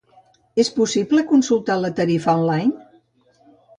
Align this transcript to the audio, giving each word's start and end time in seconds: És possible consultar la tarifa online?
És 0.61 0.69
possible 0.77 1.25
consultar 1.33 1.77
la 1.83 1.93
tarifa 2.01 2.35
online? 2.41 2.75